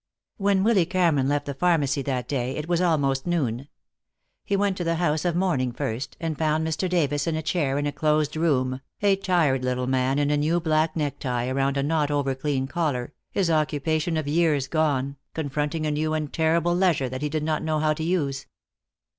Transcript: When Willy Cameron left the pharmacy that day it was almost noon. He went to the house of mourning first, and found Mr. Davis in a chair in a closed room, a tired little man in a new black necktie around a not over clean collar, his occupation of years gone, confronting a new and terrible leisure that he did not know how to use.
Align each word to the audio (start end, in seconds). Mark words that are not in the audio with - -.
When 0.37 0.63
Willy 0.63 0.87
Cameron 0.87 1.27
left 1.27 1.45
the 1.45 1.53
pharmacy 1.53 2.01
that 2.01 2.27
day 2.27 2.55
it 2.57 2.67
was 2.67 2.81
almost 2.81 3.27
noon. 3.27 3.67
He 4.43 4.55
went 4.55 4.75
to 4.77 4.83
the 4.83 4.95
house 4.95 5.25
of 5.25 5.35
mourning 5.35 5.71
first, 5.71 6.17
and 6.19 6.35
found 6.35 6.67
Mr. 6.67 6.89
Davis 6.89 7.27
in 7.27 7.35
a 7.35 7.43
chair 7.43 7.77
in 7.77 7.85
a 7.85 7.91
closed 7.91 8.35
room, 8.35 8.81
a 9.03 9.15
tired 9.15 9.63
little 9.63 9.85
man 9.85 10.17
in 10.17 10.31
a 10.31 10.37
new 10.37 10.59
black 10.59 10.95
necktie 10.95 11.47
around 11.49 11.77
a 11.77 11.83
not 11.83 12.09
over 12.09 12.33
clean 12.33 12.65
collar, 12.65 13.13
his 13.29 13.51
occupation 13.51 14.17
of 14.17 14.27
years 14.27 14.67
gone, 14.67 15.17
confronting 15.35 15.85
a 15.85 15.91
new 15.91 16.15
and 16.15 16.33
terrible 16.33 16.73
leisure 16.75 17.07
that 17.07 17.21
he 17.21 17.29
did 17.29 17.43
not 17.43 17.61
know 17.61 17.77
how 17.77 17.93
to 17.93 18.03
use. 18.03 18.47